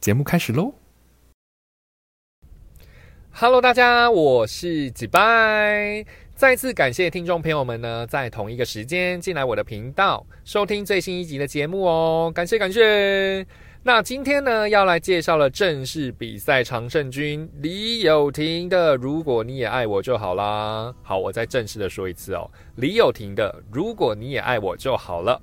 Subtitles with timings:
[0.00, 0.72] 节目开始喽
[3.30, 6.06] ！Hello，大家，我是几拜。
[6.38, 13.44] 再次感谢听众朋友们呢，在同一个时间进来我的频道收听最新一集的节目哦，感谢感谢。
[13.82, 20.92] 那今天呢，要来介绍了正式比赛常胜军李友廷的《如果你也爱我就好啦》。
[21.02, 25.42] 好，我再正式的说一次哦，李友廷的《如果你也爱我就好了》。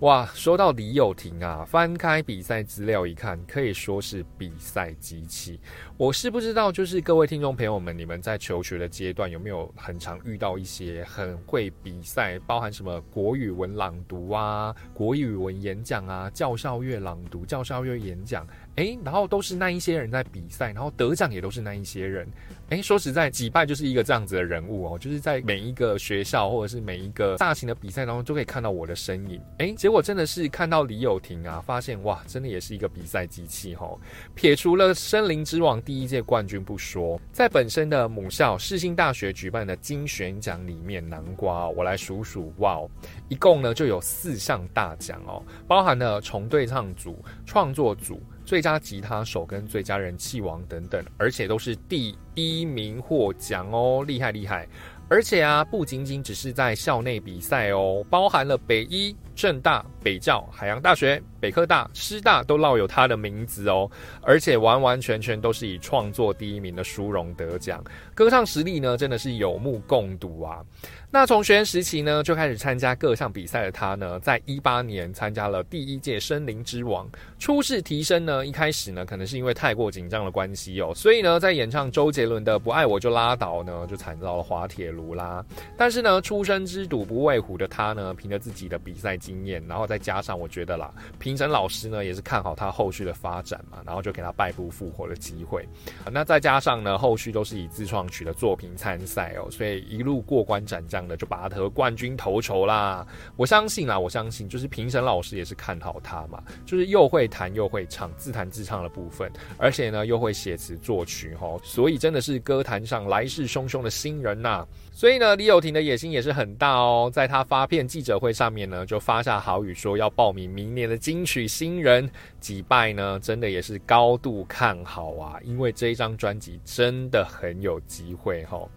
[0.00, 5.58] 哇，说到李友廷啊，翻开比赛资料一看，可以说是比赛机器。
[5.96, 18.44] 我是不知道，就是各位听众朋友们，你们在求学的阶段有没有很常遇到一些很会比赛，包含什么国语文朗读啊、国语文演讲啊、教校乐朗读、教校乐演讲。
[18.76, 22.26] 哎，然后都是那一些人在比赛，然后得奖也都是那一些人。
[22.70, 29.40] 哎，说实在，几拜就是一个这样子的人物哦，就是在每一个学校或者是每一个大型的比赛当中，都可以看到我的身影。
[29.58, 33.88] 哎，结果真的是看到李友廷啊，发现哇，真的也是一个比赛机器哈。
[34.34, 42.90] 撇除了森林之王第一届冠军不说，在本身的母校世新大学举办的金选奖里面，南瓜我来数数，哇，哦
[43.28, 48.20] 一共呢就有四项大奖哦，包含了重对唱组、创作组。
[48.44, 54.68] 最佳吉他手跟最佳人气王等等，而且都是第一名获奖哦，厉害厉害！
[55.08, 63.90] 而且啊，不仅仅只是在校内比赛哦，包含了北一、正大、北教、海洋大学、北科大、师大都烙有他的名字哦，
[64.22, 67.82] 而且完完全全都是以创作第一名的殊荣得奖，
[68.14, 70.64] 歌唱实力呢真的是有目共睹啊！
[71.10, 77.08] 那从学生时期呢就开始参加各项比赛的他呢，在一八年参加了第一届森林之王，
[77.38, 85.44] 初试提升呢，一开始呢可能是因为太过紧张的关系哦，所以呢在演唱周杰伦的《不爱我就拉倒》呢，就惨遭了滑铁卢啦。
[85.76, 95.66] 但是呢，出生之犊不畏虎的他呢，凭着自己的比赛经验，然后再加上我觉得啦，评审老师呢也是看好他后续的发展嘛，然后就给他败不复活的机会。
[96.12, 101.14] 那再加上呢，后续都是以自创曲的作品参赛哦，所以一路过关斩将的。
[101.16, 103.06] 就把他得冠军头筹啦！
[103.36, 114.66] 我相信啦，我相信就是评审老师也是看好他嘛，就是又会弹又会唱，自弹自唱的部分，而且呢又会写词作曲哈，所以真的是歌坛上来势汹汹的新人呐！
[114.90, 122.10] 所以呢，李友廷的野心也是很大哦，在他发片记者会上面呢，就发发下好语说要报名明年的金曲新人，
[122.40, 128.68] 几拜呢，真的也是高度看好啊，因为这一张专辑真的很有机会哈。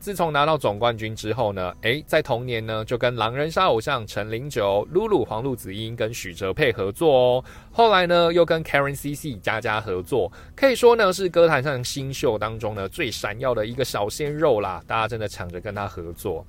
[0.00, 7.44] 自从拿到总冠军之后呢，诶，在同年呢就跟狼人杀偶像陈零九、露露、黄露子英跟许哲佩合作哦。
[7.70, 14.82] 后来呢又跟 Karen CC 佳佳合作，可以说呢是歌坛上新秀当中呢最闪耀的一个小鲜肉啦。
[14.86, 16.46] 大家真的抢着跟他合作。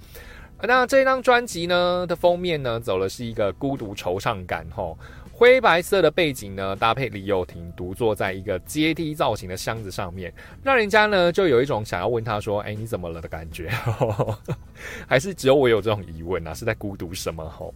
[0.66, 4.98] 那这张专辑呢的封面呢走的是一个孤独惆怅感吼。
[5.36, 13.70] 灰白色的背景呢，搭配李友廷独坐在一个阶梯造型的箱子上面，让人家呢就有一种想要问他说：“哎，你怎么了？”的感觉，
[15.08, 16.54] 还是只有我有这种疑问啊？
[16.54, 17.44] 是在孤独什么？
[17.50, 17.74] 吼，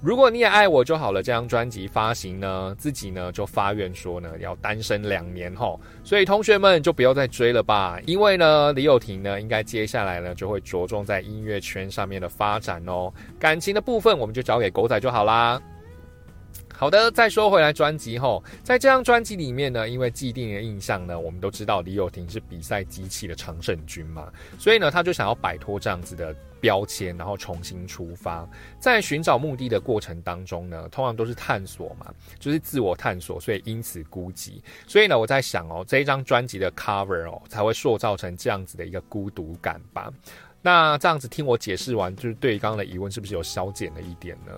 [0.00, 1.20] 如果你也爱我就好了。
[1.20, 15.60] 这张专辑发行呢，自己呢就发愿说呢要单身两年吼，所以同学们就不要再追了吧，因为呢李友廷呢应该接下来呢就会着重在音乐圈上面的发展哦，感情的部分我们就交给狗仔就好啦。
[16.80, 28.48] 好的，再说回来，专辑吼，在这张专辑里面呢，因为既定的印象呢，我们都知道李友廷是比赛机器的常胜军嘛，所以呢，他就想要摆脱这样子的标签，然后重新出发。
[28.78, 34.52] 在寻找目的的过程当中呢，通常都是探索嘛，就是自我探索，所以因此孤寂。
[34.86, 40.10] 所以呢，我在想哦，这一张专辑的 cover 哦，才会塑造成这样子的一个孤独感吧。
[40.62, 44.52] 那这样子听我解释完，就是对刚刚的疑问是不是有消减了一点呢？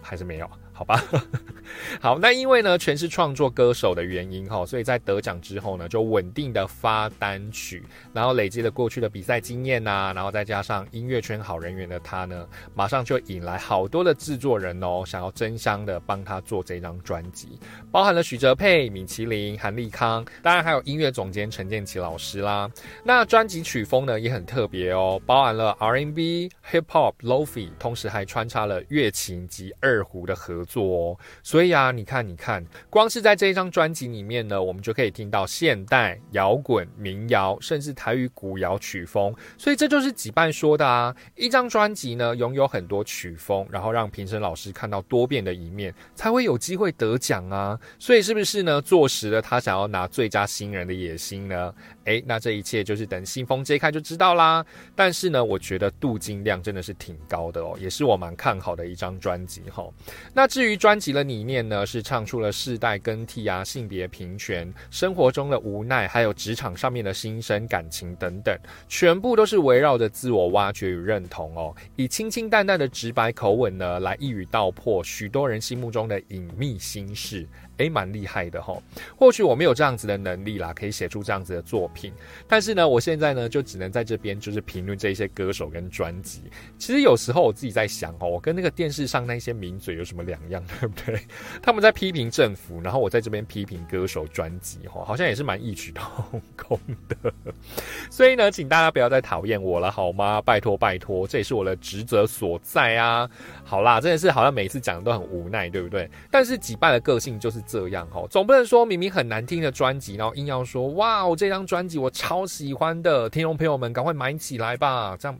[0.00, 0.50] 还是没有？
[0.78, 1.02] 好吧，
[2.00, 7.82] 好，那因为呢，全是创作歌手的原因哈，所以在得奖之后呢，就稳定的发单曲，
[8.12, 12.46] 然后累积了过去的比赛经验呐，然后再加上音乐圈好人缘的他呢，
[12.76, 17.58] 马上就引来好多的制作人哦，想要争相的帮他做这张专辑，
[17.90, 22.70] 包含了许哲佩、米其林、韩立康，当然还有音乐总监陈建奇老师啦。
[23.02, 30.64] 那专辑曲风呢也很特别哦，包含了 R&B、Hip Hop、Lofi，同时还穿插了乐琴及二胡的合。
[30.68, 31.18] 作哦。
[31.42, 39.34] 所以啊，你看，你看，光是在这一张专辑里面呢，我们就可以听到现代摇滚、民谣，甚至台语古谣曲风。
[39.56, 47.78] 所以这就是几半说的啊，一张专辑呢，拥有很多曲风，然后让评审老师看到多变的一面，才会有机会得奖啊。
[47.98, 51.74] 所以是不是呢，坐实了他想要拿最佳新人的野心呢？
[52.04, 54.64] 诶，那这一切就是等信封揭开就知道啦。
[54.94, 59.88] 但是呢，我觉得镀金量真的是挺高的哦，也是我蛮看好的一张专辑哈。
[60.34, 68.58] 那至于专辑的理念呢，是唱出了世代更替啊、性别平权、生活中的无奈，还有职场上面的心声、感情等等，
[68.88, 77.46] 全部都是围绕着自我挖掘与认同哦，以清清淡淡的直白口吻呢，来一语道破许多人心目中的隐秘心事。
[77.78, 78.80] 诶，蛮厉害的哈。
[79.16, 82.12] 或许我没有这样子的能力啦，可以写出这样子的作品。
[82.46, 86.42] 但是呢，我现在呢，就只能在这边就是评论这些歌手跟专辑。
[86.76, 91.20] 其实有时候我自己在想哦，我跟那个电视上那些名嘴有什么两样， 对不对？
[91.62, 97.32] 他们在批评政府，然后我在这边批评歌手专辑，哈，好像也是蛮异曲同工的。
[98.10, 100.42] 所以呢，请大家不要再讨厌我了，好吗？
[100.42, 103.30] 拜托拜托，这也是我的职责所在啊。
[103.62, 106.10] 好啦，真的是好像每次讲的都很无奈，对不对？
[106.30, 107.62] 但是几拜的个性就是。
[107.68, 115.38] 这样哈，总不能说明明很难听的专辑，然后硬要说哇，我这张专辑我超喜欢的，听众朋友们赶快买起来吧，这样。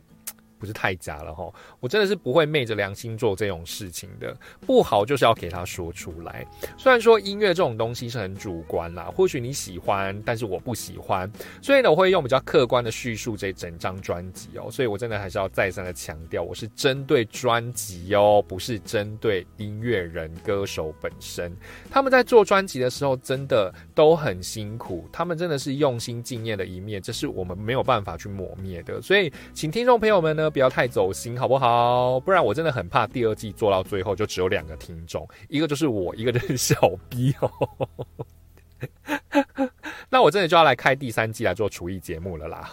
[0.59, 4.35] 不是太假了哈，我真的是不会昧着良心做这种事情的。
[4.67, 6.45] 不好就是要给他说出来。
[6.77, 14.69] 虽然说音乐这种东西是很主观啦，或许你喜欢，但是我不喜欢，所以呢，我会用比较客观的叙述这整张专辑哦。
[14.69, 21.55] 所以我真的还是要再三的强调，我是针对专辑哦，不是针对音乐人歌手本身。
[21.89, 29.01] 他们在做专辑的时候真的都很辛苦，他们真的是用心敬业的一面，这是我们没有办法去抹灭的。
[29.01, 30.48] 所以，请听众朋友们呢。
[30.49, 32.19] 不要太走心，好不好？
[32.19, 36.75] 不然我真的很怕第二季做到最后就只有两个听众，一个就是我，一个就是小
[37.09, 37.51] B 哦。
[40.09, 42.69] 那我真的就要来开第三季来做厨艺节目了啦。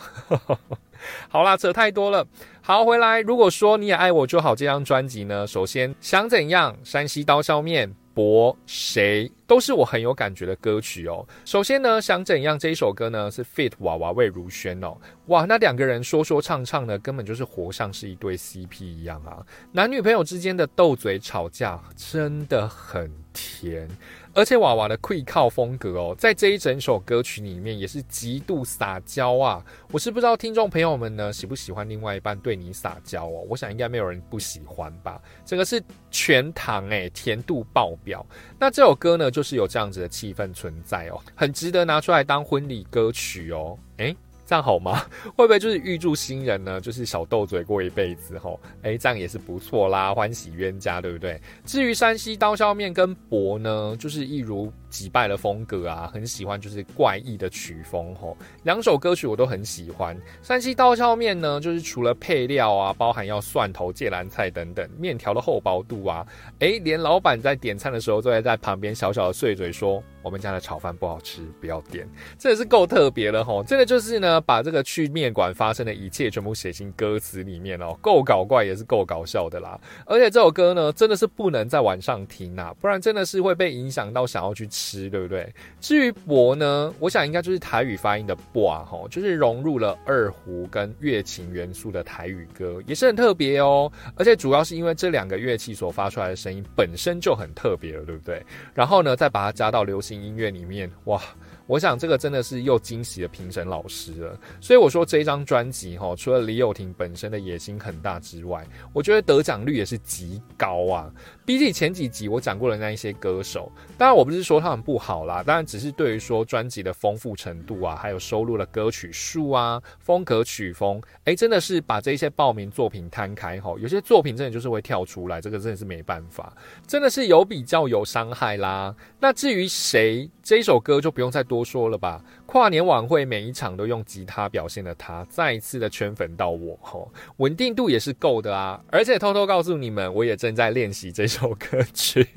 [1.28, 2.26] 好啦，扯太多了。
[2.62, 3.20] 好，回来。
[3.20, 6.76] 如果说你也爱我就好，这张专辑呢，首先想怎样？
[6.84, 7.94] 山西刀削面。
[8.14, 11.26] 博谁都是我很有感觉的歌曲哦。
[11.44, 13.31] 首先呢，想怎样这一首歌呢？
[13.31, 14.96] 是 fit 娃娃魏如萱哦。
[15.26, 19.44] 哇，那两个人说说唱唱的，根本就是活像是一对 CP 一样啊。
[19.72, 23.88] 男女朋友之间的斗嘴吵架真的很甜。
[24.32, 29.64] 而且娃娃的跪靠风格哦，在这一整首歌曲里面也是极度撒娇啊！
[29.90, 35.19] 我是不知道听众朋友们呢喜不喜欢另外一半对你撒娇哦，我想应该没有人不喜欢吧。
[35.46, 38.25] 这个是全糖诶，甜度爆表。
[38.58, 43.77] 那这首歌呢，就是有这样子的气氛存在哦，很值得拿出来当婚礼歌曲哦。
[43.99, 44.17] 诶。
[44.46, 45.02] 这样好吗？
[45.37, 46.81] 会不会就是预祝新人呢？
[46.81, 48.58] 就是小斗嘴过一辈子吼？
[48.82, 51.40] 哎，这样也是不错啦，欢喜冤家，对不对？
[51.64, 58.37] 至于山西刀削面跟博呢，就是一如击败的风格啊，很喜欢就是怪异的曲风吼。
[58.62, 60.16] 两首歌曲我都很喜欢。
[60.43, 66.25] 山西刀削面呢，就是除了配料啊，包含要蒜头、芥蓝菜等等，面条的厚薄度啊，
[66.60, 70.00] 哎，连老板在点餐的时候都在在旁边小小的碎嘴说。
[70.26, 72.05] 我们家的炒饭不好吃，不要点，
[72.37, 73.62] 这也是够特别了吼。
[73.62, 79.78] 这个就是呢，把这个去面馆发生的一切全部写进歌词里面哦，够搞怪也是够搞笑的啦。
[80.05, 85.55] 而且这首歌呢，真的是不能在晚上听啊，不然真的是会被影响到想要去吃，对不对？
[85.81, 93.88] 至于“博”呢，我想应该就是台语发音的“博”啊，吼，就是融入了二胡跟乐琴元素的台语歌，也是很特别哦。
[94.16, 98.45] 而且主要是因为这两个乐器所发出来的声音本身就很特别了，对不对？
[98.75, 100.15] 然后呢，再把它加到流行。
[100.23, 101.20] 音乐里面，哇！
[101.66, 111.12] 我想这个真的是又惊喜了评审老师了，所以我说这一张专辑哈，除了李友廷本身的野心很大之外，我觉得得奖率也是极高啊。
[111.44, 126.52] 比起前几集我讲过的那一些歌手，当然我不是说他们不好啦，当然只是对于说专辑的丰富程度啊，还有收录的歌曲数啊，风格曲风，哎，真的是把这些报名作品摊开哈，有些作品真的就是会跳出来，这个真的是没办法，
[126.87, 128.94] 真的是有比较有伤害啦。
[129.18, 131.55] 那至于谁这一首歌就不用再多。
[131.56, 142.28] 多说了吧，跨年晚会每一场都用吉他表现的他，再一次的圈粉到我吼，稳定度也是够的啊，而且偷偷告诉你们，我也正在练习这首歌曲。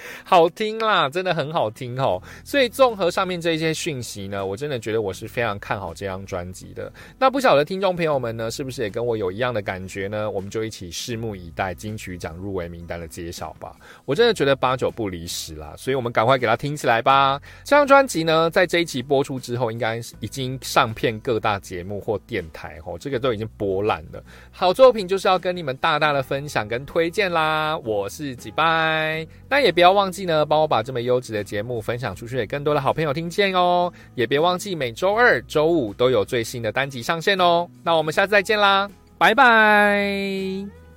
[0.24, 2.22] 好听啦，真的很好听哦。
[2.44, 6.92] 所以综合上面这些讯息呢，我真的觉得我是非常看好这张专辑的。
[7.18, 10.30] 那不晓得听众朋友们呢，是不是也跟我有一样的感觉呢？
[10.30, 13.74] 我们就一起拭目以待金曲奖入围名单的揭晓吧。
[14.04, 17.40] 我真的觉得八九不离十啦，所以我们赶快给它听起来吧。
[17.64, 24.22] 这张专辑呢，在这一期播出之后，应该是已经上片各大节目或电台哦，这个都已经播烂了。
[24.50, 27.76] 好作品就是要跟你们大大的分享跟推荐啦。
[27.78, 33.90] 我是几拜，那也不要不要忘记呢，帮我把这么优质的节目分享出去，给更多的好朋友听见哦。
[34.14, 37.66] 也别忘记每周二、周五都有最新的单集上线哦。
[37.82, 40.87] 那我们下次再见啦，拜拜。